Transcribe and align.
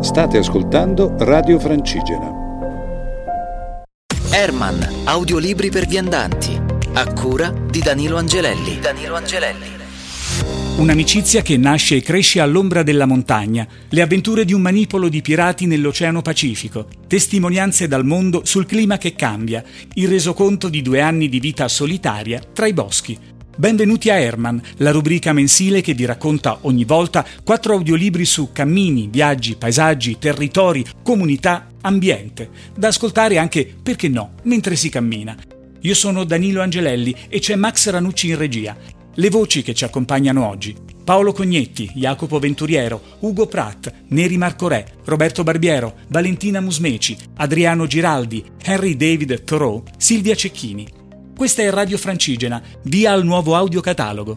State 0.00 0.38
ascoltando 0.38 1.16
Radio 1.18 1.58
Francigena. 1.58 2.30
Herman, 4.30 5.02
audiolibri 5.04 5.70
per 5.70 5.88
viandanti, 5.88 6.56
a 6.92 7.12
cura 7.12 7.50
di 7.50 7.80
Danilo 7.80 8.16
Angelelli. 8.16 8.78
Danilo 8.78 9.16
Angelelli. 9.16 9.66
Un'amicizia 10.76 11.42
che 11.42 11.56
nasce 11.56 11.96
e 11.96 12.02
cresce 12.02 12.38
all'ombra 12.38 12.84
della 12.84 13.06
montagna, 13.06 13.66
le 13.88 14.00
avventure 14.00 14.44
di 14.44 14.52
un 14.52 14.60
manipolo 14.60 15.08
di 15.08 15.20
pirati 15.20 15.66
nell'Oceano 15.66 16.22
Pacifico, 16.22 16.86
testimonianze 17.08 17.88
dal 17.88 18.04
mondo 18.04 18.42
sul 18.44 18.66
clima 18.66 18.98
che 18.98 19.14
cambia, 19.14 19.64
il 19.94 20.06
resoconto 20.06 20.68
di 20.68 20.80
due 20.80 21.00
anni 21.00 21.28
di 21.28 21.40
vita 21.40 21.66
solitaria 21.66 22.40
tra 22.52 22.68
i 22.68 22.72
boschi. 22.72 23.18
Benvenuti 23.58 24.08
a 24.08 24.20
Herman, 24.20 24.62
la 24.76 24.92
rubrica 24.92 25.32
mensile 25.32 25.80
che 25.80 25.92
vi 25.92 26.04
racconta 26.04 26.58
ogni 26.60 26.84
volta 26.84 27.26
quattro 27.42 27.72
audiolibri 27.72 28.24
su 28.24 28.50
cammini, 28.52 29.08
viaggi, 29.10 29.56
paesaggi, 29.56 30.16
territori, 30.16 30.84
comunità, 31.02 31.66
ambiente, 31.80 32.50
da 32.76 32.86
ascoltare 32.86 33.36
anche, 33.36 33.68
perché 33.82 34.08
no, 34.08 34.34
mentre 34.44 34.76
si 34.76 34.88
cammina. 34.90 35.36
Io 35.80 35.94
sono 35.94 36.22
Danilo 36.22 36.62
Angelelli 36.62 37.12
e 37.28 37.40
c'è 37.40 37.56
Max 37.56 37.88
Ranucci 37.88 38.28
in 38.28 38.38
regia. 38.38 38.76
Le 39.12 39.28
voci 39.28 39.62
che 39.62 39.74
ci 39.74 39.82
accompagnano 39.82 40.46
oggi. 40.46 40.76
Paolo 41.02 41.32
Cognetti, 41.32 41.90
Jacopo 41.94 42.38
Venturiero, 42.38 43.02
Ugo 43.20 43.46
Pratt, 43.46 43.92
Neri 44.10 44.36
Marco 44.36 44.68
Re, 44.68 44.98
Roberto 45.04 45.42
Barbiero, 45.42 45.96
Valentina 46.10 46.60
Musmeci, 46.60 47.16
Adriano 47.38 47.88
Giraldi, 47.88 48.44
Henry 48.62 48.94
David 48.94 49.42
Thoreau, 49.42 49.82
Silvia 49.96 50.36
Cecchini. 50.36 50.97
Questa 51.38 51.62
è 51.62 51.70
Radio 51.70 51.98
Francigena, 51.98 52.60
via 52.82 53.12
al 53.12 53.24
nuovo 53.24 53.54
audiocatalogo. 53.54 54.36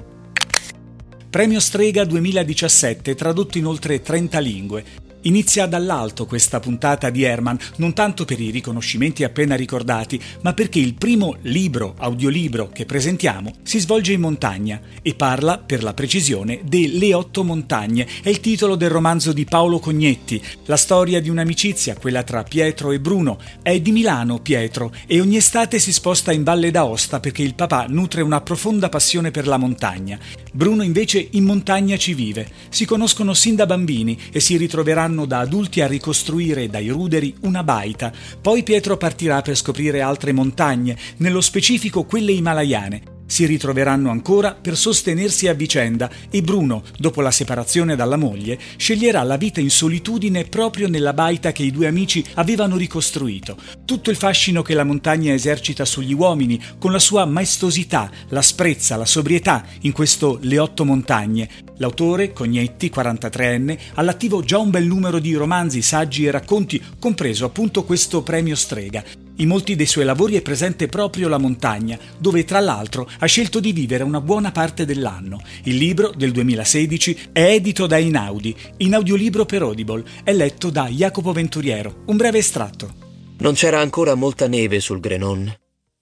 Premio 1.32 1.60
Strega 1.60 2.06
2017, 2.06 3.16
tradotto 3.16 3.58
in 3.58 3.66
oltre 3.66 4.02
30 4.02 4.38
lingue. 4.38 4.86
Inizia 5.24 5.68
dall'alto 5.68 6.26
questa 6.26 6.60
puntata 6.60 7.12
di 7.12 7.22
Herman, 7.22 7.56
non 7.76 7.94
tanto 7.94 8.26
per 8.26 8.40
i 8.40 8.50
riconoscimenti 8.50 9.24
appena 9.24 9.56
ricordati, 9.56 10.20
ma 10.42 10.54
perché 10.54 10.80
il 10.80 10.96
primo 10.96 11.36
libro, 11.42 11.94
audiolibro 11.98 12.70
che 12.70 12.86
presentiamo 12.86 13.54
si 13.62 13.78
svolge 13.78 14.14
in 14.14 14.22
montagna 14.22 14.82
e 15.04 15.14
parla, 15.14 15.60
per 15.60 15.84
la 15.84 15.94
precisione, 15.94 16.62
delle 16.64 17.14
otto 17.14 17.44
montagne. 17.44 18.08
È 18.24 18.30
il 18.30 18.40
titolo 18.40 18.76
del 18.76 18.90
romanzo 18.90 19.32
di 19.32 19.46
Paolo 19.46 19.78
Cognetti, 19.78 20.42
la 20.66 20.76
storia 20.76 21.22
di 21.22 21.30
un'amicizia, 21.30 21.96
quella 21.98 22.24
tra 22.24 22.42
Pietro 22.42 22.92
e 22.92 23.00
Bruno. 23.00 23.38
È 23.62 23.80
di 23.80 23.92
Milano 23.92 24.40
Pietro 24.40 24.92
e 25.06 25.22
ogni 25.22 25.38
estate 25.38 25.78
si 25.78 25.94
sposta 25.94 26.32
in 26.32 26.42
Valle 26.42 26.72
d'Aosta 26.72 27.20
perché 27.20 27.44
il 27.44 27.54
papà 27.54 27.86
nutre 27.88 28.22
una 28.24 28.42
profonda 28.42 28.90
passione 28.90 29.30
per 29.30 29.46
la 29.46 29.58
montagna. 29.58 30.18
Bruno 30.52 30.82
invece 30.82 31.28
in 31.32 31.44
montagna 31.44 31.96
ci 31.98 32.16
vive. 32.16 32.50
Si 32.70 32.86
conoscono 32.86 33.36
sin 33.36 33.54
da 33.56 33.68
bambini 33.68 34.18
e 34.32 34.40
si 34.40 34.58
ritroveranno 34.58 35.11
andranno 35.12 35.26
da 35.26 35.40
adulti 35.40 35.82
a 35.82 35.88
ricostruire 35.88 36.70
dai 36.70 36.90
ruderi 36.90 37.36
una 37.42 37.64
baita. 37.64 38.12
Poi 38.42 38.64
Pietro 38.64 38.98
partirà 38.98 39.42
per 39.42 39.56
scoprire 39.56 40.02
altre 40.02 40.32
montagne, 40.32 40.98
nello 41.18 41.42
specifico 41.42 42.04
quelle 42.04 42.32
himalayane. 42.32 43.20
Si 43.32 43.46
ritroveranno 43.46 44.10
ancora 44.10 44.54
per 44.60 44.76
sostenersi 44.76 45.48
a 45.48 45.54
vicenda 45.54 46.10
e 46.30 46.42
Bruno, 46.42 46.84
dopo 46.98 47.22
la 47.22 47.32
separazione 47.32 47.96
dalla 47.96 48.18
moglie, 48.18 48.60
sceglierà 48.76 49.24
la 49.24 49.38
vita 49.38 49.62
in 49.62 49.70
solitudine 49.70 50.44
proprio 50.44 50.90
nella 50.90 51.14
baita 51.14 51.54
che 51.54 51.64
i 51.64 51.72
due 51.72 51.88
amici 51.88 52.22
avevano 52.34 52.76
ricostruito. 52.76 53.56
Tutto 53.86 54.10
il 54.10 54.18
fascino 54.18 54.62
che 54.62 54.74
la 54.74 54.84
montagna 54.84 55.32
esercita 55.32 55.86
sugli 55.86 56.12
uomini, 56.12 56.62
con 56.78 56.92
la 56.92 57.00
sua 57.00 57.24
maestosità, 57.24 58.12
l'asprezza, 58.28 58.98
la 58.98 59.06
sobrietà 59.06 59.64
in 59.84 59.94
questo 59.94 60.38
Le 60.42 60.60
otto 60.60 60.84
montagne. 60.84 61.48
L'autore, 61.78 62.34
Cognetti, 62.34 62.92
43enne, 62.94 63.78
all'attivo 63.94 64.44
già 64.44 64.58
un 64.58 64.72
bel 64.72 64.86
numero 64.86 65.20
di 65.20 65.34
romanzi, 65.36 65.82
saggi 65.82 66.26
e 66.26 66.32
racconti, 66.32 66.84
compreso 67.00 67.46
appunto 67.46 67.86
questo 67.86 68.24
premio 68.24 68.56
Strega. 68.56 69.02
In 69.42 69.48
molti 69.48 69.76
dei 69.76 69.88
suoi 69.88 70.06
lavori 70.06 70.36
è 70.36 70.42
presente 70.44 70.86
proprio 70.86 71.28
la 71.28 71.40
montagna, 71.40 71.98
dove 72.20 72.46
tra 72.46 72.60
l'altro 72.60 73.10
ha 73.18 73.26
scelto 73.26 73.60
di 73.60 73.74
vivere 73.74 74.04
una 74.04 74.22
buona 74.22 74.52
parte 74.52 74.86
dell'anno. 74.86 75.42
Il 75.64 75.78
libro, 75.78 76.12
del 76.16 76.32
2016, 76.32 77.30
è 77.32 77.46
edito 77.46 77.88
da 77.88 77.98
Inaudi, 77.98 78.56
in 78.78 78.94
audiolibro 78.94 79.46
per 79.46 79.64
Audible, 79.64 80.04
è 80.24 80.32
letto 80.32 80.70
da 80.70 80.88
Jacopo 80.90 81.32
Venturiero. 81.32 82.04
Un 82.06 82.18
breve 82.18 82.38
estratto. 82.38 82.94
Non 83.40 83.56
c'era 83.56 83.80
ancora 83.80 84.14
molta 84.14 84.48
neve 84.48 84.80
sul 84.80 85.00
Grenon. 85.00 85.52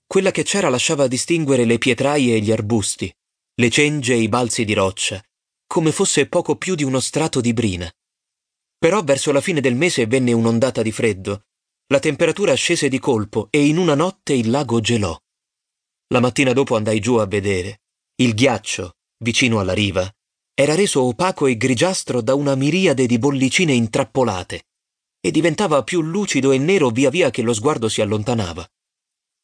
Quella 0.06 0.32
che 0.32 0.44
c'era 0.44 0.68
lasciava 0.68 1.08
distinguere 1.08 1.64
le 1.64 1.78
pietraie 1.78 2.36
e 2.36 2.40
gli 2.42 2.52
arbusti, 2.52 3.10
le 3.56 3.70
cengie 3.70 4.16
e 4.16 4.22
i 4.22 4.28
balzi 4.28 4.66
di 4.66 4.74
roccia, 4.74 5.24
come 5.66 5.94
fosse 5.94 6.26
poco 6.28 6.58
più 6.58 6.76
di 6.76 6.84
uno 6.84 7.00
strato 7.00 7.40
di 7.40 7.54
brina. 7.54 7.90
Però 8.78 9.02
verso 9.02 9.32
la 9.32 9.40
fine 9.40 9.62
del 9.62 9.76
mese 9.76 10.08
venne 10.08 10.34
un'ondata 10.34 10.82
di 10.82 10.92
freddo 10.92 11.44
la 11.92 11.98
temperatura 12.00 12.54
scese 12.54 12.88
di 12.88 13.00
colpo 13.00 13.48
e 13.50 13.66
in 13.66 13.78
una 13.78 13.96
notte 13.96 14.34
il 14.34 14.52
lago 14.52 14.80
gelò. 14.80 15.18
La 16.10 16.20
mattina 16.20 16.54
dopo 16.54 16.76
andai 16.76 17.00
giù 17.00 17.16
a 17.16 17.26
vedere. 17.26 17.82
Il 18.22 18.36
ghiaccio, 18.36 18.98
vicino 19.24 19.60
alla 19.60 19.74
riva, 19.74 20.08
era 20.54 20.76
reso 20.76 21.02
opaco 21.02 21.48
e 21.48 21.58
grigiastro 21.58 22.22
da 22.22 22.36
una 22.36 22.54
miriade 22.54 23.08
di 23.08 23.18
bollicine 23.18 23.74
intrappolate 23.74 24.66
e 25.20 25.32
diventava 25.32 25.84
più 25.84 26.02
lucido 26.02 26.52
e 26.52 26.60
nero 26.60 26.90
via 26.90 27.10
via 27.10 27.32
che 27.32 27.42
lo 27.42 27.54
sguardo 27.54 27.90
si 27.90 28.02
allontanava. 28.02 28.68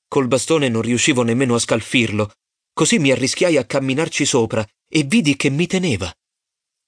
Col 0.07 0.27
bastone 0.27 0.69
non 0.69 0.83
riuscivo 0.83 1.23
nemmeno 1.23 1.55
a 1.55 1.59
scalfirlo, 1.59 2.31
così 2.73 2.99
mi 2.99 3.11
arrischiai 3.11 3.57
a 3.57 3.65
camminarci 3.65 4.23
sopra 4.23 4.63
e 4.87 5.01
vidi 5.01 5.35
che 5.35 5.49
mi 5.49 5.65
teneva. 5.65 6.13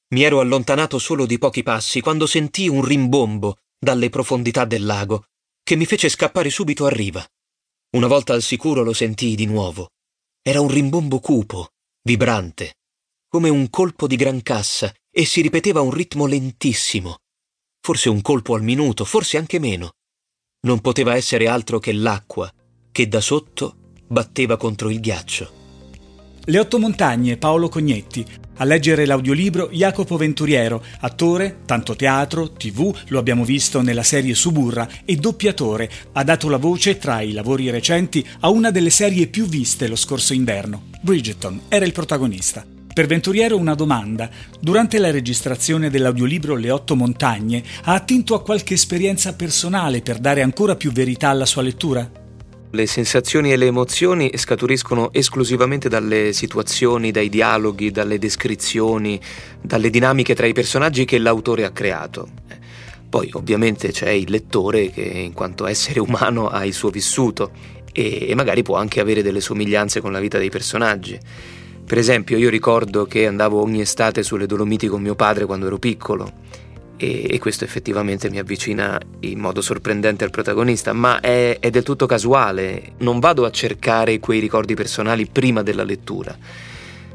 Mi 0.10 0.22
ero 0.22 0.40
allontanato 0.40 1.00
solo 1.00 1.26
di 1.26 1.40
pochi 1.40 1.64
passi 1.64 2.00
quando 2.00 2.28
sentii 2.28 2.68
un 2.68 2.84
rimbombo 2.84 3.58
dalle 3.80 4.10
profondità 4.10 4.64
del 4.64 4.86
lago 4.86 5.26
che 5.68 5.76
mi 5.76 5.86
fece 5.86 6.08
scappare 6.08 6.50
subito 6.50 6.86
a 6.86 6.90
riva. 6.90 7.22
Una 7.98 8.08
volta 8.08 8.32
al 8.32 8.42
sicuro 8.42 8.84
lo 8.84 8.94
sentii 8.94 9.36
di 9.36 9.46
nuovo. 9.46 9.90
Era 10.42 10.62
un 10.62 10.70
rimbombo 10.70 11.20
cupo, 11.20 11.72
vibrante, 12.04 12.76
come 13.28 13.50
un 13.50 13.70
colpo 13.70 14.08
di 14.08 14.16
gran 14.16 14.42
cassa, 14.44 14.94
e 15.12 15.26
si 15.26 15.42
ripeteva 15.42 15.82
a 15.82 15.84
un 15.84 15.92
ritmo 15.92 16.26
lentissimo. 16.26 17.18
Forse 17.82 18.08
un 18.08 18.22
colpo 18.22 18.56
al 18.56 18.64
minuto, 18.64 19.04
forse 19.04 19.36
anche 19.36 19.60
meno. 19.60 19.96
Non 20.62 20.80
poteva 20.80 21.18
essere 21.18 21.50
altro 21.50 21.80
che 21.80 21.92
l'acqua, 21.92 22.50
che 22.90 23.10
da 23.10 23.20
sotto 23.20 23.92
batteva 24.08 24.56
contro 24.56 24.90
il 24.90 25.02
ghiaccio. 25.02 25.52
Le 26.46 26.60
otto 26.60 26.80
montagne, 26.80 27.36
Paolo 27.36 27.68
Cognetti. 27.68 28.26
A 28.60 28.64
leggere 28.64 29.06
l'audiolibro 29.06 29.70
Jacopo 29.72 30.18
Venturiero, 30.18 30.84
attore, 31.02 31.60
tanto 31.66 31.96
teatro, 31.96 32.54
tv, 32.54 32.92
lo 33.10 33.20
abbiamo 33.20 33.46
visto 33.46 33.82
nella 33.82 34.02
serie 34.02 34.34
Suburra, 34.34 34.88
e 35.06 35.16
doppiatore. 35.16 35.90
Ha 36.14 36.24
dato 36.24 36.50
la 36.50 36.58
voce, 36.58 36.98
tra 36.98 37.22
i 37.22 37.34
lavori 37.34 37.70
recenti, 37.70 38.26
a 38.40 38.50
una 38.50 38.72
delle 38.72 38.90
serie 38.90 39.28
più 39.28 39.46
viste 39.46 39.88
lo 39.88 39.96
scorso 39.96 40.34
inverno. 40.34 40.86
Bridgeton 41.02 41.62
era 41.68 41.86
il 41.86 41.92
protagonista. 41.92 42.66
Per 42.92 43.06
Venturiero 43.06 43.56
una 43.56 43.76
domanda. 43.76 44.28
Durante 44.60 44.98
la 44.98 45.12
registrazione 45.12 45.92
dell'audiolibro 45.92 46.56
Le 46.56 46.72
otto 46.72 46.96
montagne 46.96 47.62
ha 47.84 47.94
attinto 47.94 48.34
a 48.34 48.42
qualche 48.42 48.74
esperienza 48.74 49.36
personale 49.36 50.02
per 50.02 50.18
dare 50.18 50.42
ancora 50.42 50.76
più 50.76 50.92
verità 50.92 51.30
alla 51.30 51.46
sua 51.46 51.62
lettura? 51.62 52.26
Le 52.70 52.86
sensazioni 52.86 53.54
e 53.54 53.56
le 53.56 53.68
emozioni 53.68 54.30
scaturiscono 54.36 55.14
esclusivamente 55.14 55.88
dalle 55.88 56.34
situazioni, 56.34 57.12
dai 57.12 57.30
dialoghi, 57.30 57.92
dalle 57.92 58.20
descrizioni, 58.20 59.20
dalle 59.62 59.90
dinamiche 59.90 60.36
tra 60.36 60.48
i 60.48 60.54
personaggi 60.54 61.06
che 61.06 61.18
l'autore 61.18 61.64
ha 61.64 61.72
creato. 61.72 62.28
Poi 63.10 63.30
ovviamente 63.34 63.92
c'è 63.92 64.10
il 64.10 64.30
lettore 64.30 64.90
che 64.92 65.02
in 65.02 65.32
quanto 65.32 65.66
essere 65.66 66.02
umano 66.02 66.50
ha 66.50 66.66
il 66.66 66.74
suo 66.74 66.90
vissuto 66.90 67.52
e, 67.94 68.34
magari 68.36 68.64
può 68.64 68.76
anche 68.76 69.00
avere 69.00 69.24
delle 69.24 69.40
somiglianze 69.40 70.02
con 70.02 70.12
la 70.12 70.20
vita 70.20 70.38
dei 70.38 70.50
personaggi. 70.50 71.18
Per 71.86 71.98
esempio 71.98 72.38
io 72.38 72.50
ricordo 72.50 73.06
che 73.06 73.28
andavo 73.28 73.62
ogni 73.62 73.80
estate 73.80 74.24
sulle 74.24 74.46
Dolomiti 74.46 74.88
con 74.88 75.02
mio 75.02 75.16
padre 75.16 75.46
quando 75.46 75.68
ero 75.68 75.78
piccolo 75.78 76.34
e, 76.98 77.28
e, 77.30 77.40
questo 77.40 77.64
effettivamente 77.64 78.30
mi 78.30 78.40
avvicina 78.40 79.00
in 79.22 79.40
modo 79.40 79.62
sorprendente 79.62 80.24
al 80.24 80.32
protagonista, 80.32 80.94
ma 80.94 81.20
è, 81.20 81.58
è 81.60 81.70
del 81.70 81.84
tutto 81.84 82.06
casuale, 82.06 82.94
non 82.98 83.20
vado 83.20 83.46
a 83.46 83.52
cercare 83.52 84.20
quei 84.20 84.40
ricordi 84.40 84.74
personali 84.74 85.28
prima 85.28 85.62
della 85.64 85.84
lettura. 85.84 86.36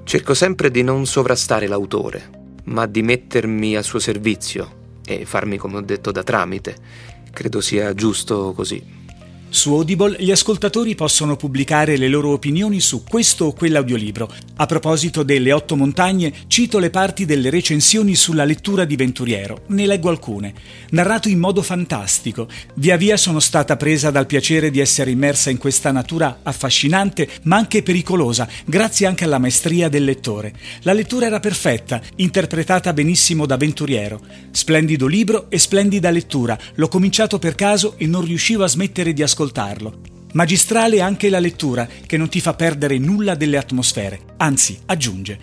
Cerco 0.05 0.34
sempre 0.34 0.70
di 0.70 0.82
non 0.82 1.06
sovrastare 1.06 1.67
l'autore, 1.67 2.31
ma 2.64 2.87
di 2.87 3.02
mettermi 3.02 3.76
a 3.76 3.82
suo 3.82 3.99
servizio 3.99 5.00
e 5.05 5.25
farmi, 5.26 5.58
come 5.58 5.76
ho 5.76 5.82
detto, 5.82 6.11
da 6.11 6.23
tramite. 6.23 6.76
Credo 7.32 7.61
sia 7.61 7.93
giusto 7.94 8.52
così. 8.55 9.01
Su 9.54 9.75
Audible 9.75 10.16
gli 10.19 10.31
ascoltatori 10.31 10.94
possono 10.94 11.37
pubblicare 11.37 11.99
le 11.99 12.08
loro 12.08 12.31
opinioni 12.31 12.81
su 12.81 13.04
questo 13.04 13.44
o 13.44 13.52
quell'audiolibro. 13.52 14.32
A 14.56 14.64
proposito 14.64 15.22
delle 15.22 15.52
otto 15.52 15.76
montagne, 15.76 16.32
cito 16.46 16.78
le 16.78 16.88
parti 16.88 17.26
delle 17.26 17.50
recensioni 17.50 18.14
sulla 18.14 18.44
lettura 18.44 18.87
di 18.87 18.96
Venturiero. 18.96 19.64
Ne 19.66 19.84
leggo 19.84 20.08
alcune. 20.08 20.54
Narrato 20.93 21.28
in 21.28 21.38
modo 21.38 21.60
fantastico. 21.60 22.49
Via 22.76 22.96
via 22.96 23.19
sono 23.19 23.40
stata 23.40 23.76
presa 23.76 24.10
dal 24.10 24.25
piacere 24.25 24.70
di 24.70 24.81
essere 24.81 25.10
immersa 25.10 25.50
in 25.50 25.58
questa 25.58 25.93
natura 25.93 26.38
affascinante, 26.43 27.28
ma 27.43 27.56
anche 27.56 27.82
pericolosa, 27.82 28.48
grazie 28.64 29.06
anche 29.06 29.25
alla 29.25 29.38
maestria 29.38 29.90
del 29.90 30.05
lettore. 30.05 30.55
La 30.81 30.94
lettura 30.94 31.26
era 31.26 31.40
perfetta, 31.40 32.00
interpretata 32.16 32.94
benissimo 32.94 33.44
da 33.44 33.58
Venturiero. 33.58 34.19
Splendido 34.50 35.06
libro 35.06 35.50
e 35.50 35.58
splendida 35.58 36.08
lettura. 36.08 36.58
L'ho 36.76 36.88
cominciato 36.88 37.38
per 37.38 37.55
caso 37.55 37.96
e 37.98 38.06
non 38.06 38.25
riuscivo 38.25 38.64
a 38.64 38.69
smettere 38.69 39.12
di 39.12 39.22
ascoltare 39.22 39.40
ascoltarlo. 39.43 40.00
Magistrale 40.35 41.00
anche 41.00 41.29
la 41.29 41.39
lettura, 41.39 41.87
che 42.06 42.17
non 42.17 42.29
ti 42.29 42.41
fa 42.41 42.55
perdere 42.55 42.97
nulla 42.99 43.35
delle 43.35 43.59
atmosfere, 43.59 44.21
anzi 44.39 44.79
aggiunge. 44.87 45.39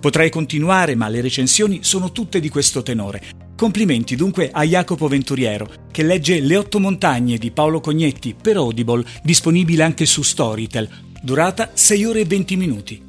Potrei 0.00 0.28
continuare, 0.28 0.94
ma 0.94 1.08
le 1.08 1.22
recensioni 1.22 1.78
sono 1.82 2.12
tutte 2.12 2.40
di 2.40 2.50
questo 2.50 2.82
tenore. 2.82 3.22
Complimenti 3.56 4.16
dunque 4.16 4.50
a 4.52 4.64
Jacopo 4.64 5.08
Venturiero, 5.08 5.70
che 5.90 6.02
legge 6.02 6.40
Le 6.40 6.56
otto 6.56 6.78
montagne 6.78 7.38
di 7.38 7.52
Paolo 7.52 7.80
Cognetti 7.80 8.34
per 8.38 8.56
Audible, 8.56 9.04
disponibile 9.22 9.82
anche 9.82 10.04
su 10.04 10.22
Storytel, 10.22 10.88
durata 11.22 11.70
6 11.72 12.04
ore 12.04 12.20
e 12.20 12.24
20 12.26 12.56
minuti. 12.56 13.02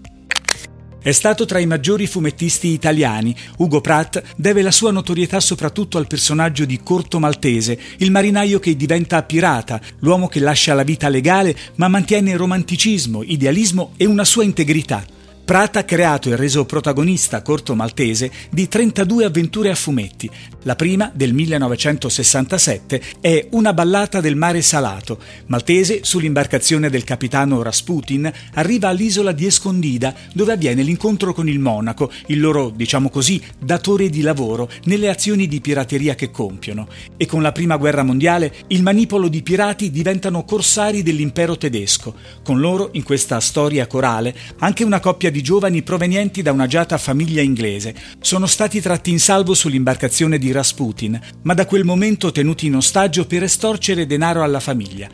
È 1.06 1.12
stato 1.12 1.46
tra 1.46 1.60
i 1.60 1.68
maggiori 1.68 2.08
fumettisti 2.08 2.70
italiani. 2.70 3.36
Ugo 3.58 3.80
Pratt 3.80 4.24
deve 4.36 4.64
la 4.64 4.72
sua 4.72 4.90
notorietà 4.90 5.40
soprattutto 5.40 6.00
al 6.00 6.08
personaggio 6.08 6.66
di 6.66 6.80
Corto 6.82 7.20
Maltese, 7.20 7.78
il 7.98 8.10
marinaio 8.10 8.60
che 8.60 8.76
diventa 8.76 9.22
pirata, 9.22 9.80
l'uomo 10.00 10.28
che 10.28 10.40
lascia 10.40 10.74
la 10.74 10.82
vita 10.82 11.08
legale 11.08 11.56
ma 11.76 11.88
mantiene 11.90 12.36
romanticismo, 12.36 13.22
idealismo 13.22 13.92
e 13.98 14.08
una 14.08 14.26
sua 14.26 14.46
integrità. 14.46 15.06
Pratt 15.46 15.76
ha 15.76 15.84
creato 15.84 16.32
e 16.32 16.36
reso 16.36 16.66
protagonista 16.66 17.44
corto 17.44 17.76
maltese 17.76 18.32
di 18.50 18.68
32 18.68 19.26
avventure 19.26 19.70
a 19.70 19.76
fumetti. 19.76 20.28
La 20.64 20.76
prima, 20.76 21.12
del 21.14 21.34
1967, 21.34 23.02
è 23.22 23.48
Una 23.52 23.72
ballata 23.72 24.22
del 24.22 24.36
mare 24.36 24.64
salato. 24.64 25.20
Maltese, 25.46 26.00
sull'imbarcazione 26.02 26.90
del 26.90 27.04
capitano 27.04 27.62
Rasputin, 27.62 28.32
arriva 28.56 28.88
all'isola 28.88 29.34
di 29.34 29.46
Escondida, 29.46 30.16
dove 30.34 30.54
avviene 30.54 30.82
l'incontro 30.82 31.32
con 31.32 31.48
il 31.48 31.60
monaco, 31.60 32.12
il 32.28 32.40
loro, 32.40 32.72
diciamo 32.72 33.12
così, 33.12 33.40
datore 33.60 34.10
di 34.10 34.22
lavoro, 34.22 34.68
nelle 34.86 35.10
azioni 35.10 35.48
di 35.48 35.62
pirateria 35.62 36.16
che 36.16 36.32
compiono. 36.32 36.88
E 37.18 37.28
con 37.28 37.44
la 37.44 37.52
prima 37.52 37.78
guerra 37.78 38.02
mondiale, 38.02 38.52
il 38.70 38.82
manipolo 38.82 39.28
di 39.28 39.44
pirati 39.44 39.92
diventano 39.92 40.44
corsari 40.44 41.04
dell'impero 41.04 41.56
tedesco. 41.56 42.16
Con 42.44 42.60
loro, 42.60 42.90
in 42.94 43.04
questa 43.04 43.40
storia 43.40 43.86
corale, 43.86 44.36
anche 44.58 44.84
una 44.84 45.00
coppia 45.00 45.34
di 45.35 45.35
di 45.36 45.42
giovani 45.42 45.82
provenienti 45.82 46.42
da 46.42 46.54
un'agiata 46.54 46.98
famiglia 46.98 47.42
inglese. 47.42 47.94
Sono 48.22 48.46
stati 48.46 48.80
tratti 48.80 49.12
in 49.12 49.20
salvo 49.20 49.54
sull'imbarcazione 49.54 50.38
di 50.38 50.54
Rasputin, 50.54 51.20
ma 51.42 51.54
da 51.54 51.66
quel 51.66 51.84
momento 51.84 52.32
tenuti 52.32 52.68
in 52.68 52.78
ostaggio 52.78 53.26
per 53.26 53.44
estorcere 53.44 54.06
denaro 54.06 54.44
alla 54.44 54.62
famiglia. 54.62 55.10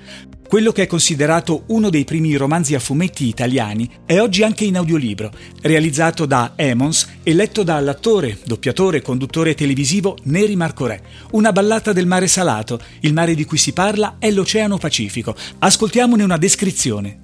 Quello 0.48 0.74
che 0.74 0.84
è 0.84 0.86
considerato 0.86 1.64
uno 1.68 1.90
dei 1.90 2.04
primi 2.04 2.36
romanzi 2.36 2.76
a 2.76 2.80
fumetti 2.80 3.26
italiani 3.26 3.90
è 4.06 4.20
oggi 4.20 4.44
anche 4.44 4.66
in 4.66 4.76
audiolibro, 4.76 5.32
realizzato 5.62 6.26
da 6.26 6.54
Emons 6.56 7.08
e 7.24 7.34
letto 7.34 7.64
dall'attore, 7.64 8.38
doppiatore 8.46 8.98
e 8.98 9.02
conduttore 9.02 9.56
televisivo 9.56 10.18
Neri 10.26 10.56
Marcorè. 10.56 11.02
Una 11.32 11.52
ballata 11.52 11.94
del 11.94 12.06
mare 12.06 12.28
salato, 12.28 12.80
il 13.00 13.14
mare 13.14 13.34
di 13.34 13.46
cui 13.46 13.58
si 13.58 13.72
parla 13.72 14.18
è 14.20 14.30
l'Oceano 14.30 14.78
Pacifico. 14.78 15.34
Ascoltiamone 15.60 16.22
una 16.22 16.38
descrizione. 16.38 17.21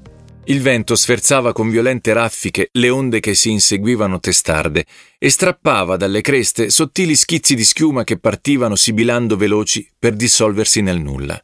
Il 0.49 0.61
vento 0.61 0.95
sferzava 0.95 1.51
con 1.51 1.69
violente 1.69 2.13
raffiche 2.13 2.69
le 2.71 2.89
onde 2.89 3.19
che 3.19 3.35
si 3.35 3.49
inseguivano 3.49 4.21
testarde 4.21 4.85
e 5.17 5.29
strappava 5.29 5.97
dalle 5.97 6.21
creste 6.21 6.69
sottili 6.69 7.15
schizzi 7.15 7.53
di 7.53 7.65
schiuma 7.65 8.05
che 8.05 8.17
partivano 8.17 8.75
sibilando 8.75 9.35
veloci 9.35 9.85
per 9.99 10.15
dissolversi 10.15 10.81
nel 10.81 11.01
nulla. 11.01 11.41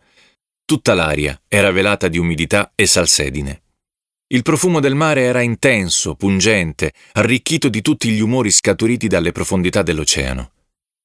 Tutta 0.64 0.94
l'aria 0.94 1.38
era 1.50 1.72
velata 1.72 2.08
di 2.08 2.18
umidità 2.18 2.72
e 2.76 2.86
salsedine. 2.86 3.62
Il 4.28 4.42
profumo 4.42 4.80
del 4.80 4.96
mare 4.96 5.24
era 5.24 5.42
intenso, 5.42 6.16
pungente, 6.16 6.94
arricchito 7.12 7.68
di 7.68 7.82
tutti 7.82 8.10
gli 8.10 8.22
umori 8.22 8.52
scaturiti 8.52 9.08
dalle 9.08 9.34
profondità 9.34 9.82
dell'oceano. 9.84 10.52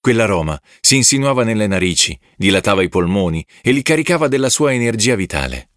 Quell'aroma 0.01 0.57
si 0.81 0.95
insinuava 0.95 1.43
nelle 1.43 1.67
narici, 1.67 2.17
dilatava 2.37 2.85
i 2.85 2.89
polmoni 2.89 3.45
e 3.61 3.73
li 3.73 3.83
caricava 3.83 4.29
della 4.29 4.51
sua 4.51 4.73
energia 4.73 5.17
vitale. 5.17 5.71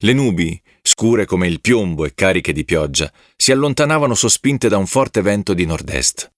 Le 0.00 0.12
nubi, 0.12 0.60
scure 0.82 1.24
come 1.24 1.46
il 1.46 1.62
piombo 1.62 2.04
e 2.04 2.12
cariche 2.14 2.52
di 2.52 2.64
pioggia, 2.66 3.10
si 3.34 3.50
allontanavano 3.50 4.14
sospinte 4.14 4.68
da 4.68 4.76
un 4.76 4.86
forte 4.86 5.22
vento 5.22 5.54
di 5.54 5.64
nord-est. 5.64 6.30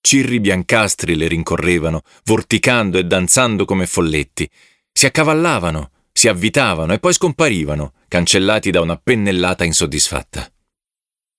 Cirri 0.00 0.40
biancastri 0.40 1.14
le 1.14 1.28
rincorrevano, 1.28 2.02
vorticando 2.24 2.98
e 2.98 3.04
danzando 3.04 3.64
come 3.64 3.86
folletti. 3.86 4.48
Si 4.92 5.06
accavallavano, 5.06 5.90
si 6.12 6.26
avvitavano 6.26 6.94
e 6.94 6.98
poi 6.98 7.12
scomparivano, 7.12 7.92
cancellati 8.08 8.70
da 8.70 8.80
una 8.80 8.96
pennellata 8.96 9.64
insoddisfatta. 9.64 10.50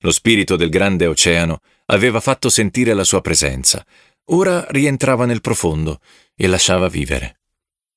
Lo 0.01 0.11
spirito 0.11 0.55
del 0.55 0.69
grande 0.69 1.05
oceano 1.05 1.59
aveva 1.87 2.21
fatto 2.21 2.49
sentire 2.49 2.93
la 2.93 3.03
sua 3.03 3.19
presenza. 3.19 3.85
Ora 4.25 4.65
rientrava 4.69 5.25
nel 5.25 5.41
profondo 5.41 5.99
e 6.33 6.47
lasciava 6.47 6.87
vivere. 6.87 7.39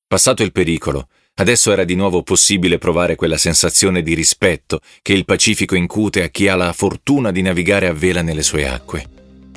Passato 0.07 0.43
il 0.43 0.51
pericolo, 0.51 1.09
Adesso 1.41 1.73
era 1.73 1.85
di 1.85 1.95
nuovo 1.95 2.23
possibile 2.23 2.77
provare 2.77 3.17
quella 3.17 3.39
sensazione 3.39 4.03
di 4.03 4.13
rispetto 4.13 4.81
che 5.01 5.15
il 5.15 5.25
Pacifico 5.25 5.75
incute 5.75 6.23
a 6.23 6.29
chi 6.29 6.49
ha 6.49 6.55
la 6.55 6.75
fortuna 6.75 7.33
di 7.33 7.41
navigare 7.41 7.87
a 7.87 7.95
vela 7.95 8.21
nelle 8.21 8.43
sue 8.43 8.69
acque. 8.69 9.07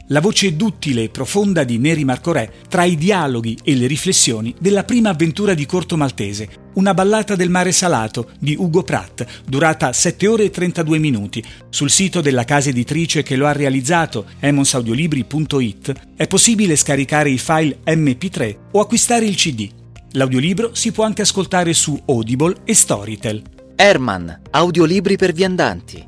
La 0.07 0.21
voce 0.21 0.55
duttile 0.55 1.03
e 1.03 1.09
profonda 1.09 1.65
di 1.65 1.79
Neri 1.79 2.05
Marcorè 2.05 2.49
tra 2.69 2.85
i 2.85 2.95
dialoghi 2.95 3.57
e 3.65 3.75
le 3.75 3.87
riflessioni 3.87 4.55
della 4.57 4.85
prima 4.85 5.09
avventura 5.09 5.53
di 5.53 5.65
Corto 5.65 5.97
Maltese, 5.97 6.71
una 6.75 6.93
ballata 6.93 7.35
del 7.35 7.49
mare 7.49 7.73
salato 7.73 8.29
di 8.39 8.55
Ugo 8.57 8.83
Pratt, 8.83 9.25
durata 9.45 9.91
7 9.91 10.25
ore 10.27 10.43
e 10.45 10.49
32 10.51 10.97
minuti. 10.99 11.43
Sul 11.67 11.89
sito 11.89 12.21
della 12.21 12.45
casa 12.45 12.69
editrice 12.69 13.23
che 13.23 13.35
lo 13.35 13.45
ha 13.45 13.51
realizzato, 13.51 14.27
emonsaudiolibri.it, 14.39 15.93
è 16.15 16.27
possibile 16.27 16.77
scaricare 16.77 17.29
i 17.29 17.37
file 17.37 17.79
MP3 17.85 18.55
o 18.71 18.79
acquistare 18.79 19.25
il 19.25 19.35
CD. 19.35 19.81
L'audiolibro 20.15 20.75
si 20.75 20.91
può 20.91 21.05
anche 21.05 21.23
ascoltare 21.23 21.73
su 21.73 21.99
Audible 22.05 22.57
e 22.65 22.75
Storytel. 22.75 23.41
Herman, 23.75 24.41
audiolibri 24.51 25.15
per 25.15 25.33
viandanti. 25.33 26.07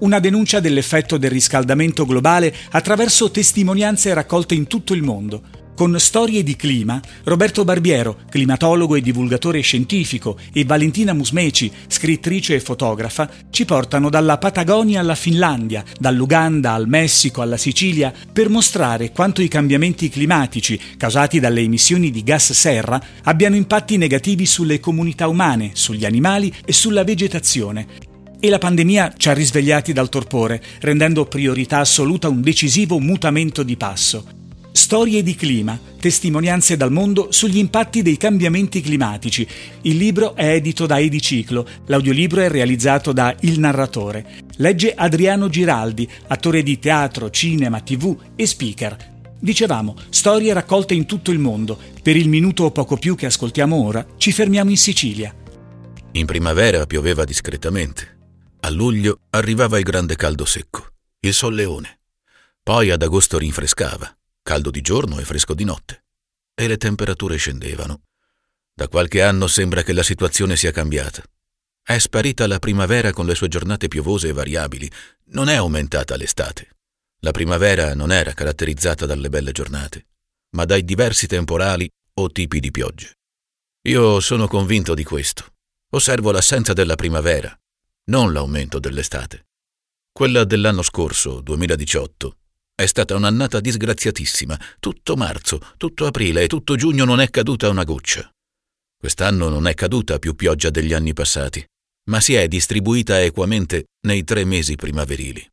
Una 0.00 0.18
denuncia 0.18 0.58
dell'effetto 0.58 1.18
del 1.18 1.30
riscaldamento 1.30 2.04
globale 2.04 2.52
attraverso 2.70 3.30
testimonianze 3.30 4.12
raccolte 4.12 4.54
in 4.54 4.66
tutto 4.66 4.92
il 4.92 5.02
mondo. 5.02 5.42
Con 5.82 5.98
Storie 5.98 6.44
di 6.44 6.54
clima, 6.54 7.00
Roberto 7.24 7.64
Barbiero, 7.64 8.18
climatologo 8.30 8.94
e 8.94 9.00
divulgatore 9.00 9.60
scientifico, 9.62 10.38
e 10.52 10.64
Valentina 10.64 11.12
Musmeci, 11.12 11.72
scrittrice 11.88 12.54
e 12.54 12.60
fotografa, 12.60 13.28
ci 13.50 13.64
portano 13.64 14.08
dalla 14.08 14.38
Patagonia 14.38 15.00
alla 15.00 15.16
Finlandia, 15.16 15.82
dall'Uganda 15.98 16.70
al 16.70 16.86
Messico 16.86 17.42
alla 17.42 17.56
Sicilia, 17.56 18.12
per 18.32 18.48
mostrare 18.48 19.10
quanto 19.10 19.42
i 19.42 19.48
cambiamenti 19.48 20.08
climatici, 20.08 20.78
causati 20.96 21.40
dalle 21.40 21.62
emissioni 21.62 22.12
di 22.12 22.22
gas 22.22 22.52
serra, 22.52 23.02
abbiano 23.24 23.56
impatti 23.56 23.96
negativi 23.96 24.46
sulle 24.46 24.78
comunità 24.78 25.26
umane, 25.26 25.70
sugli 25.72 26.04
animali 26.04 26.54
e 26.64 26.72
sulla 26.72 27.02
vegetazione, 27.02 27.86
e 28.38 28.48
la 28.48 28.58
pandemia 28.58 29.14
ci 29.16 29.28
ha 29.30 29.32
risvegliati 29.32 29.92
dal 29.92 30.08
torpore, 30.08 30.62
rendendo 30.78 31.24
priorità 31.24 31.78
assoluta 31.78 32.28
un 32.28 32.40
decisivo 32.40 33.00
mutamento 33.00 33.64
di 33.64 33.76
passo. 33.76 34.41
Storie 34.72 35.22
di 35.22 35.34
clima, 35.34 35.78
testimonianze 36.00 36.78
dal 36.78 36.90
mondo 36.90 37.30
sugli 37.30 37.58
impatti 37.58 38.00
dei 38.00 38.16
cambiamenti 38.16 38.80
climatici. 38.80 39.46
Il 39.82 39.98
libro 39.98 40.34
è 40.34 40.54
edito 40.54 40.86
da 40.86 40.98
Ediciclo, 40.98 41.66
l'audiolibro 41.86 42.40
è 42.40 42.48
realizzato 42.48 43.12
da 43.12 43.36
Il 43.40 43.58
Narratore. 43.58 44.40
Legge 44.56 44.94
Adriano 44.94 45.50
Giraldi, 45.50 46.08
attore 46.28 46.62
di 46.62 46.78
teatro, 46.78 47.28
cinema, 47.28 47.80
tv 47.80 48.16
e 48.34 48.46
speaker. 48.46 49.10
Dicevamo, 49.38 49.94
storie 50.08 50.54
raccolte 50.54 50.94
in 50.94 51.04
tutto 51.04 51.32
il 51.32 51.38
mondo. 51.38 51.78
Per 52.02 52.16
il 52.16 52.30
minuto 52.30 52.64
o 52.64 52.70
poco 52.70 52.96
più 52.96 53.14
che 53.14 53.26
ascoltiamo 53.26 53.76
ora, 53.76 54.06
ci 54.16 54.32
fermiamo 54.32 54.70
in 54.70 54.78
Sicilia. 54.78 55.34
In 56.12 56.24
primavera 56.24 56.86
pioveva 56.86 57.24
discretamente. 57.24 58.20
A 58.60 58.70
luglio 58.70 59.18
arrivava 59.30 59.76
il 59.76 59.84
grande 59.84 60.16
caldo 60.16 60.46
secco, 60.46 60.86
il 61.20 61.34
solleone. 61.34 61.98
Poi 62.62 62.90
ad 62.90 63.02
agosto 63.02 63.36
rinfrescava 63.36 64.16
caldo 64.42 64.70
di 64.70 64.80
giorno 64.80 65.18
e 65.18 65.24
fresco 65.24 65.54
di 65.54 65.64
notte, 65.64 66.04
e 66.54 66.66
le 66.66 66.76
temperature 66.76 67.36
scendevano. 67.36 68.02
Da 68.74 68.88
qualche 68.88 69.22
anno 69.22 69.46
sembra 69.46 69.82
che 69.82 69.92
la 69.92 70.02
situazione 70.02 70.56
sia 70.56 70.70
cambiata. 70.70 71.22
È 71.82 71.98
sparita 71.98 72.46
la 72.46 72.58
primavera 72.58 73.12
con 73.12 73.26
le 73.26 73.34
sue 73.34 73.48
giornate 73.48 73.88
piovose 73.88 74.28
e 74.28 74.32
variabili, 74.32 74.90
non 75.26 75.48
è 75.48 75.54
aumentata 75.54 76.16
l'estate. 76.16 76.76
La 77.20 77.30
primavera 77.30 77.94
non 77.94 78.10
era 78.12 78.32
caratterizzata 78.32 79.06
dalle 79.06 79.28
belle 79.28 79.52
giornate, 79.52 80.06
ma 80.50 80.64
dai 80.64 80.84
diversi 80.84 81.26
temporali 81.26 81.88
o 82.14 82.30
tipi 82.30 82.60
di 82.60 82.70
piogge. 82.70 83.18
Io 83.82 84.20
sono 84.20 84.46
convinto 84.48 84.94
di 84.94 85.04
questo. 85.04 85.54
Osservo 85.90 86.30
l'assenza 86.30 86.72
della 86.72 86.94
primavera, 86.94 87.56
non 88.04 88.32
l'aumento 88.32 88.78
dell'estate. 88.78 89.46
Quella 90.10 90.44
dell'anno 90.44 90.82
scorso, 90.82 91.40
2018, 91.40 92.36
è 92.82 92.86
stata 92.86 93.14
un'annata 93.14 93.60
disgraziatissima. 93.60 94.58
Tutto 94.78 95.16
marzo, 95.16 95.60
tutto 95.76 96.06
aprile 96.06 96.42
e 96.42 96.46
tutto 96.46 96.76
giugno 96.76 97.04
non 97.04 97.20
è 97.20 97.30
caduta 97.30 97.68
una 97.68 97.84
goccia. 97.84 98.30
Quest'anno 98.98 99.48
non 99.48 99.66
è 99.66 99.74
caduta 99.74 100.18
più 100.18 100.34
pioggia 100.34 100.70
degli 100.70 100.92
anni 100.92 101.12
passati, 101.12 101.64
ma 102.10 102.20
si 102.20 102.34
è 102.34 102.46
distribuita 102.48 103.20
equamente 103.20 103.86
nei 104.06 104.24
tre 104.24 104.44
mesi 104.44 104.76
primaverili. 104.76 105.46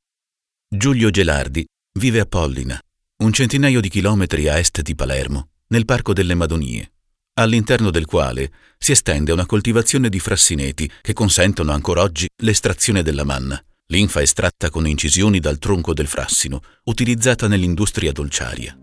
Giulio 0.68 1.10
Gelardi 1.10 1.66
vive 2.00 2.20
a 2.20 2.26
Pollina, 2.26 2.80
un 3.24 3.34
centinaio 3.34 3.82
di 3.82 3.90
chilometri 3.90 4.48
a 4.48 4.58
est 4.58 4.82
di 4.82 4.96
Palermo, 4.96 5.50
nel 5.68 5.86
Parco 5.86 6.14
delle 6.14 6.36
Madonie, 6.36 6.92
all'interno 7.40 7.90
del 7.90 8.06
quale 8.06 8.52
si 8.78 8.92
estende 8.92 9.32
una 9.32 9.46
coltivazione 9.46 10.10
di 10.10 10.20
frassineti 10.20 10.90
che 11.02 11.14
consentono 11.14 11.72
ancora 11.72 12.02
oggi 12.02 12.28
l'estrazione 12.44 13.02
della 13.02 13.24
manna, 13.24 13.62
linfa 13.92 14.22
estratta 14.22 14.70
con 14.70 14.88
incisioni 14.88 15.40
dal 15.40 15.58
tronco 15.58 15.96
del 15.96 16.06
frassino, 16.06 16.62
utilizzata 16.84 17.48
nell'industria 17.48 18.12
dolciaria. 18.12 18.78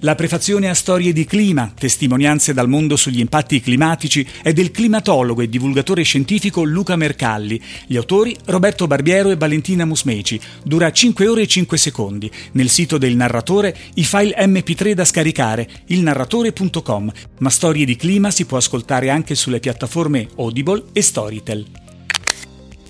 La 0.00 0.14
prefazione 0.14 0.70
a 0.70 0.74
storie 0.74 1.12
di 1.12 1.26
clima, 1.26 1.70
testimonianze 1.78 2.54
dal 2.54 2.66
mondo 2.66 2.96
sugli 2.96 3.20
impatti 3.20 3.60
climatici, 3.60 4.26
è 4.42 4.54
del 4.54 4.70
climatologo 4.70 5.42
e 5.42 5.50
divulgatore 5.50 6.02
scientifico 6.02 6.64
Luca 6.64 6.96
Mercalli. 6.96 7.60
Gli 7.86 7.96
autori 7.96 8.34
Roberto 8.46 8.86
Barbiero 8.86 9.30
e 9.30 9.36
Valentina 9.36 9.84
Musmeci. 9.84 10.40
Dura 10.64 10.90
5 10.90 11.28
ore 11.28 11.42
e 11.42 11.46
5 11.46 11.76
secondi. 11.76 12.30
Nel 12.52 12.70
sito 12.70 12.96
del 12.96 13.14
narratore 13.14 13.76
i 13.94 14.04
file 14.04 14.34
MP3 14.38 14.92
da 14.92 15.04
scaricare, 15.04 15.68
ilnarratore.com, 15.86 17.12
ma 17.38 17.50
Storie 17.50 17.84
di 17.84 17.96
clima 17.96 18.30
si 18.30 18.46
può 18.46 18.56
ascoltare 18.56 19.10
anche 19.10 19.34
sulle 19.34 19.60
piattaforme 19.60 20.26
Audible 20.36 20.84
e 20.94 21.02
Storytel. 21.02 21.81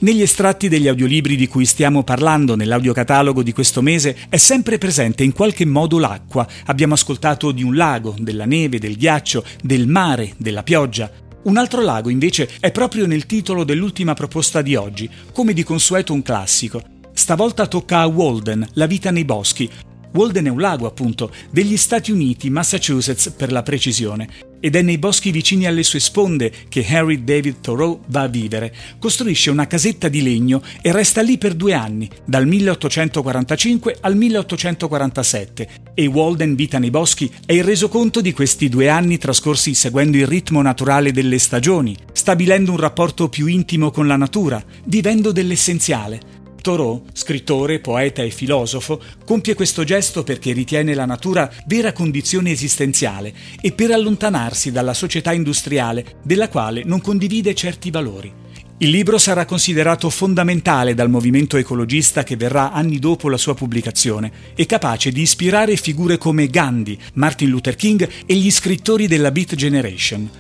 Negli 0.03 0.23
estratti 0.23 0.69
degli 0.69 0.89
audiolibri 0.89 1.37
di 1.37 1.47
cui 1.47 1.65
stiamo 1.65 2.03
parlando 2.03 2.57
nell'audiocatalogo 2.57 3.41
di 3.41 3.53
questo 3.53 3.83
mese 3.83 4.17
è 4.29 4.37
sempre 4.37 4.77
presente 4.77 5.23
in 5.23 5.31
qualche 5.31 5.65
modo 5.65 6.01
l'acqua. 6.01 6.45
Abbiamo 6.67 6.95
ascoltato 6.95 7.53
di 7.53 7.63
un 7.63 7.77
lago, 7.77 8.17
della 8.19 8.45
neve, 8.45 8.81
del 8.81 8.97
ghiaccio, 8.97 9.45
del 9.63 9.87
mare, 9.87 10.33
della 10.39 10.65
pioggia. 10.65 11.09
Un 11.45 11.57
altro 11.57 11.83
lago 11.83 12.09
invece 12.09 12.51
è 12.59 12.73
proprio 12.73 13.07
nel 13.07 13.27
titolo 13.27 13.63
dell'ultima 13.63 14.13
proposta 14.15 14.61
di 14.61 14.75
oggi, 14.75 15.09
come 15.33 15.53
di 15.53 15.63
consueto 15.63 16.13
un 16.13 16.23
classico. 16.23 16.83
Stavolta 17.13 17.69
tocca 17.69 18.01
a 18.01 18.07
Walden, 18.07 18.71
La 18.73 18.87
vita 18.87 19.13
nei 19.13 19.25
boschi, 19.25 19.71
Walden 20.12 20.47
è 20.47 20.50
un 20.50 20.61
lago, 20.61 20.87
appunto, 20.87 21.31
degli 21.50 21.76
Stati 21.76 22.12
Uniti, 22.12 22.50
Massachusetts 22.50 23.31
per 23.31 23.50
la 23.50 23.62
precisione, 23.62 24.28
ed 24.61 24.76
è 24.76 24.83
nei 24.83 24.99
boschi 24.99 25.31
vicini 25.31 25.66
alle 25.66 25.83
sue 25.83 25.99
sponde 26.00 26.52
che 26.69 26.87
Harry 26.87 27.25
David 27.25 27.61
Thoreau 27.61 28.00
va 28.09 28.23
a 28.23 28.28
vivere. 28.28 28.73
Costruisce 28.99 29.50
una 29.50 29.66
casetta 29.66 30.09
di 30.09 30.23
legno 30.23 30.62
e 30.81 30.92
resta 30.92 31.23
lì 31.23 31.38
per 31.38 31.54
due 31.54 31.73
anni, 31.73 32.09
dal 32.25 32.47
1845 32.47 33.97
al 34.02 34.16
1847, 34.16 35.69
e 35.95 36.07
Walden 36.07 36.54
Vita 36.54 36.78
nei 36.78 36.90
boschi 36.90 37.31
è 37.45 37.54
il 37.54 37.64
resoconto 37.64 38.21
di 38.21 38.33
questi 38.33 38.69
due 38.69 38.88
anni 38.88 39.19
trascorsi 39.19 39.75
seguendo 39.75 40.16
il 40.16 40.26
ritmo 40.26 40.62
naturale 40.62 41.11
delle 41.11 41.38
stagioni, 41.38 41.97
stabilendo 42.12 42.71
un 42.71 42.78
rapporto 42.78 43.28
più 43.28 43.47
intimo 43.47 43.90
con 43.90 44.07
la 44.07 44.16
natura, 44.16 44.62
vivendo 44.85 45.33
dell'essenziale 45.33 46.40
Thoreau, 46.62 47.04
scrittore, 47.12 47.81
poeta 47.81 48.23
e 48.23 48.31
filosofo, 48.31 48.99
compie 49.26 49.54
questo 49.54 49.85
gesto 49.85 50.23
perché 50.23 50.52
ritiene 50.52 50.95
la 50.95 51.04
natura 51.04 51.52
vera 51.66 51.92
condizione 51.92 52.50
esistenziale 52.50 53.35
e 53.61 53.73
per 53.73 53.90
allontanarsi 53.90 54.73
dalla 54.73 54.95
società 54.95 55.33
industriale 55.33 56.21
della 56.23 56.49
quale 56.49 56.83
non 56.85 57.02
condivide 57.02 57.54
certi 57.54 57.90
valori. 57.90 58.33
Il 58.78 58.90
libro 58.90 59.19
sarà 59.19 59.45
considerato 59.45 60.11
fondamentale 60.11 60.95
dal 60.95 61.11
movimento 61.11 61.57
ecologista 61.57 62.25
che 62.25 62.37
verrà 62.37 62.73
anni 62.73 62.99
dopo 62.99 63.28
la 63.28 63.37
sua 63.37 63.54
pubblicazione 63.54 64.33
e 64.57 64.66
capace 64.66 65.12
di 65.12 65.21
ispirare 65.21 65.76
figure 65.76 66.19
come 66.19 66.49
Gandhi, 66.49 66.99
Martin 67.14 67.49
Luther 67.49 67.76
King 67.76 68.09
e 68.26 68.35
gli 68.35 68.50
scrittori 68.50 69.07
della 69.07 69.31
Beat 69.31 69.54
Generation. 69.54 70.31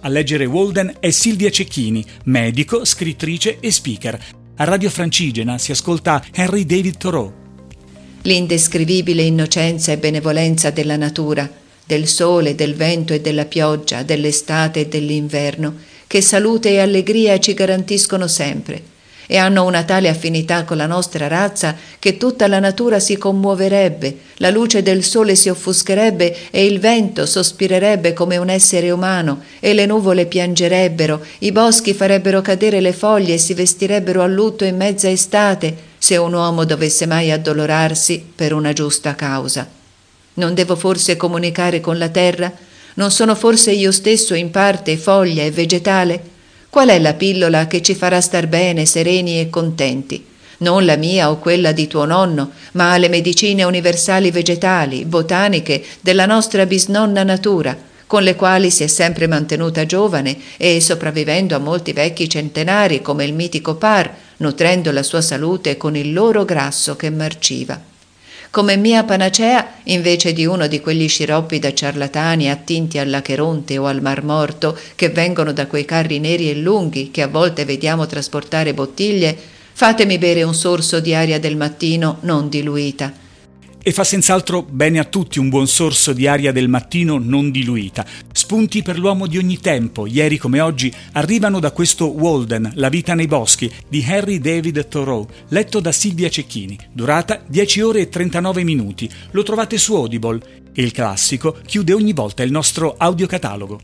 A 0.00 0.08
leggere 0.08 0.44
Walden 0.44 0.94
è 1.00 1.10
Silvia 1.10 1.50
Cecchini, 1.50 2.04
medico, 2.24 2.84
scrittrice 2.84 3.58
e 3.58 3.72
speaker, 3.72 4.16
a 4.60 4.64
Radio 4.64 4.90
Francigena 4.90 5.56
si 5.56 5.70
ascolta 5.70 6.22
Henry 6.32 6.66
David 6.66 6.96
Thoreau. 6.96 7.32
L'indescrivibile 8.22 9.22
innocenza 9.22 9.92
e 9.92 9.98
benevolenza 9.98 10.70
della 10.70 10.96
natura, 10.96 11.48
del 11.86 12.08
sole, 12.08 12.56
del 12.56 12.74
vento 12.74 13.12
e 13.12 13.20
della 13.20 13.44
pioggia, 13.44 14.02
dell'estate 14.02 14.80
e 14.80 14.86
dell'inverno, 14.88 15.76
che 16.08 16.20
salute 16.20 16.70
e 16.70 16.80
allegria 16.80 17.38
ci 17.38 17.54
garantiscono 17.54 18.26
sempre 18.26 18.96
e 19.30 19.36
hanno 19.36 19.66
una 19.66 19.84
tale 19.84 20.08
affinità 20.08 20.64
con 20.64 20.78
la 20.78 20.86
nostra 20.86 21.28
razza 21.28 21.76
che 21.98 22.16
tutta 22.16 22.46
la 22.46 22.58
natura 22.58 22.98
si 22.98 23.18
commuoverebbe, 23.18 24.16
la 24.36 24.48
luce 24.48 24.82
del 24.82 25.04
sole 25.04 25.34
si 25.34 25.50
offuscherebbe 25.50 26.50
e 26.50 26.64
il 26.64 26.80
vento 26.80 27.26
sospirerebbe 27.26 28.14
come 28.14 28.38
un 28.38 28.48
essere 28.48 28.90
umano 28.90 29.42
e 29.60 29.74
le 29.74 29.84
nuvole 29.84 30.24
piangerebbero, 30.24 31.20
i 31.40 31.52
boschi 31.52 31.92
farebbero 31.92 32.40
cadere 32.40 32.80
le 32.80 32.94
foglie 32.94 33.34
e 33.34 33.38
si 33.38 33.52
vestirebbero 33.52 34.22
a 34.22 34.26
lutto 34.26 34.64
in 34.64 34.76
mezza 34.76 35.10
estate 35.10 35.76
se 35.98 36.16
un 36.16 36.32
uomo 36.32 36.64
dovesse 36.64 37.04
mai 37.04 37.30
addolorarsi 37.30 38.24
per 38.34 38.54
una 38.54 38.72
giusta 38.72 39.14
causa. 39.14 39.68
Non 40.34 40.54
devo 40.54 40.74
forse 40.74 41.16
comunicare 41.16 41.80
con 41.80 41.98
la 41.98 42.08
terra? 42.08 42.50
Non 42.94 43.10
sono 43.10 43.34
forse 43.34 43.72
io 43.72 43.92
stesso 43.92 44.34
in 44.34 44.50
parte 44.50 44.96
foglia 44.96 45.42
e 45.42 45.50
vegetale? 45.50 46.36
Qual 46.70 46.88
è 46.88 46.98
la 46.98 47.14
pillola 47.14 47.66
che 47.66 47.80
ci 47.80 47.94
farà 47.94 48.20
star 48.20 48.46
bene, 48.46 48.84
sereni 48.84 49.40
e 49.40 49.48
contenti? 49.48 50.22
Non 50.58 50.84
la 50.84 50.96
mia 50.96 51.30
o 51.30 51.38
quella 51.38 51.72
di 51.72 51.86
tuo 51.86 52.04
nonno, 52.04 52.50
ma 52.72 52.96
le 52.98 53.08
medicine 53.08 53.64
universali 53.64 54.30
vegetali, 54.30 55.06
botaniche 55.06 55.82
della 56.02 56.26
nostra 56.26 56.66
bisnonna 56.66 57.22
natura, 57.22 57.74
con 58.06 58.22
le 58.22 58.36
quali 58.36 58.70
si 58.70 58.82
è 58.82 58.86
sempre 58.86 59.26
mantenuta 59.26 59.86
giovane 59.86 60.36
e 60.58 60.78
sopravvivendo 60.82 61.56
a 61.56 61.58
molti 61.58 61.94
vecchi 61.94 62.28
centenari 62.28 63.00
come 63.00 63.24
il 63.24 63.32
mitico 63.32 63.76
Par, 63.76 64.14
nutrendo 64.36 64.92
la 64.92 65.02
sua 65.02 65.22
salute 65.22 65.78
con 65.78 65.96
il 65.96 66.12
loro 66.12 66.44
grasso 66.44 66.96
che 66.96 67.08
marciva 67.08 67.96
come 68.50 68.76
mia 68.76 69.04
panacea 69.04 69.74
invece 69.84 70.32
di 70.32 70.46
uno 70.46 70.66
di 70.66 70.80
quegli 70.80 71.08
sciroppi 71.08 71.58
da 71.58 71.72
ciarlatani 71.72 72.50
attinti 72.50 72.98
all'Acheronte 72.98 73.78
o 73.78 73.86
al 73.86 74.00
Mar 74.00 74.22
Morto 74.22 74.78
che 74.94 75.10
vengono 75.10 75.52
da 75.52 75.66
quei 75.66 75.84
carri 75.84 76.18
neri 76.18 76.50
e 76.50 76.54
lunghi 76.54 77.10
che 77.10 77.22
a 77.22 77.28
volte 77.28 77.64
vediamo 77.64 78.06
trasportare 78.06 78.74
bottiglie, 78.74 79.36
fatemi 79.72 80.18
bere 80.18 80.42
un 80.42 80.54
sorso 80.54 81.00
di 81.00 81.14
aria 81.14 81.38
del 81.38 81.56
mattino 81.56 82.18
non 82.22 82.48
diluita 82.48 83.26
e 83.88 83.92
fa 83.92 84.04
senz'altro 84.04 84.66
bene 84.68 84.98
a 84.98 85.04
tutti 85.04 85.38
un 85.38 85.48
buon 85.48 85.66
sorso 85.66 86.12
di 86.12 86.26
aria 86.26 86.52
del 86.52 86.68
mattino 86.68 87.18
non 87.18 87.50
diluita. 87.50 88.04
Spunti 88.48 88.82
per 88.82 88.98
l'uomo 88.98 89.26
di 89.26 89.36
ogni 89.36 89.58
tempo, 89.58 90.06
ieri 90.06 90.38
come 90.38 90.60
oggi, 90.60 90.90
arrivano 91.12 91.60
da 91.60 91.70
questo 91.70 92.06
Walden, 92.06 92.72
La 92.76 92.88
vita 92.88 93.12
nei 93.12 93.26
boschi, 93.26 93.70
di 93.90 94.02
Harry 94.08 94.38
David 94.38 94.88
Thoreau, 94.88 95.28
letto 95.48 95.80
da 95.80 95.92
Silvia 95.92 96.30
Cecchini. 96.30 96.78
Durata 96.90 97.42
10 97.46 97.80
ore 97.82 98.00
e 98.00 98.08
39 98.08 98.64
minuti. 98.64 99.06
Lo 99.32 99.42
trovate 99.42 99.76
su 99.76 99.94
Audible. 99.94 100.40
E 100.72 100.82
il 100.82 100.92
classico 100.92 101.58
chiude 101.66 101.92
ogni 101.92 102.14
volta 102.14 102.42
il 102.42 102.50
nostro 102.50 102.94
audiocatalogo. 102.96 103.80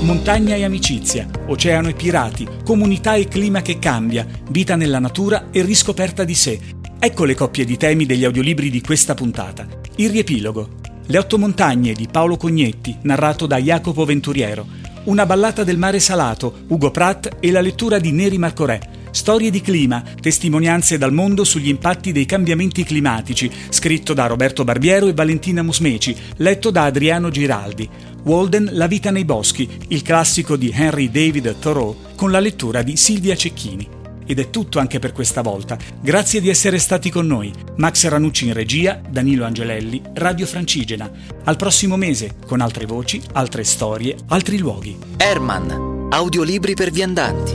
Montagna 0.00 0.54
e 0.54 0.64
amicizia, 0.64 1.28
oceano 1.48 1.90
e 1.90 1.92
pirati, 1.92 2.48
comunità 2.64 3.14
e 3.14 3.28
clima 3.28 3.60
che 3.60 3.78
cambia, 3.78 4.26
vita 4.48 4.74
nella 4.74 5.00
natura 5.00 5.50
e 5.50 5.60
riscoperta 5.60 6.24
di 6.24 6.34
sé, 6.34 6.58
Ecco 7.00 7.24
le 7.24 7.36
coppie 7.36 7.64
di 7.64 7.76
temi 7.76 8.06
degli 8.06 8.24
audiolibri 8.24 8.70
di 8.70 8.80
questa 8.80 9.14
puntata. 9.14 9.68
Il 9.96 10.10
riepilogo. 10.10 10.77
Le 11.10 11.16
otto 11.16 11.38
montagne 11.38 11.94
di 11.94 12.06
Paolo 12.06 12.36
Cognetti, 12.36 12.98
narrato 13.04 13.46
da 13.46 13.56
Jacopo 13.56 14.04
Venturiero. 14.04 14.66
Una 15.04 15.24
ballata 15.24 15.64
del 15.64 15.78
mare 15.78 16.00
salato, 16.00 16.64
Ugo 16.68 16.90
Pratt 16.90 17.36
e 17.40 17.50
la 17.50 17.62
lettura 17.62 17.98
di 17.98 18.12
Neri 18.12 18.36
Marcorè. 18.36 18.78
Storie 19.10 19.50
di 19.50 19.62
clima, 19.62 20.02
testimonianze 20.20 20.98
dal 20.98 21.14
mondo 21.14 21.44
sugli 21.44 21.68
impatti 21.68 22.12
dei 22.12 22.26
cambiamenti 22.26 22.84
climatici, 22.84 23.50
scritto 23.70 24.12
da 24.12 24.26
Roberto 24.26 24.64
Barbiero 24.64 25.06
e 25.06 25.14
Valentina 25.14 25.62
Musmeci, 25.62 26.14
letto 26.36 26.70
da 26.70 26.84
Adriano 26.84 27.30
Giraldi. 27.30 27.88
Walden 28.24 28.68
La 28.74 28.86
vita 28.86 29.10
nei 29.10 29.24
boschi, 29.24 29.66
il 29.88 30.02
classico 30.02 30.56
di 30.56 30.70
Henry 30.74 31.10
David 31.10 31.58
Thoreau, 31.58 31.96
con 32.16 32.30
la 32.30 32.38
lettura 32.38 32.82
di 32.82 32.98
Silvia 32.98 33.34
Cecchini. 33.34 33.96
Ed 34.30 34.38
è 34.38 34.50
tutto 34.50 34.78
anche 34.78 34.98
per 34.98 35.12
questa 35.12 35.40
volta. 35.40 35.78
Grazie 36.02 36.42
di 36.42 36.50
essere 36.50 36.78
stati 36.78 37.08
con 37.08 37.26
noi. 37.26 37.50
Max 37.76 38.06
Ranucci 38.06 38.46
in 38.46 38.52
regia, 38.52 39.00
Danilo 39.08 39.46
Angelelli, 39.46 40.02
Radio 40.12 40.44
Francigena. 40.44 41.10
Al 41.44 41.56
prossimo 41.56 41.96
mese, 41.96 42.34
con 42.46 42.60
altre 42.60 42.84
voci, 42.84 43.22
altre 43.32 43.64
storie, 43.64 44.14
altri 44.26 44.58
luoghi. 44.58 44.98
Herman, 45.16 46.08
audiolibri 46.10 46.74
per 46.74 46.90
viandanti. 46.90 47.54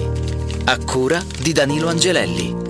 A 0.66 0.78
cura 0.80 1.24
di 1.40 1.52
Danilo 1.52 1.90
Angelelli. 1.90 2.63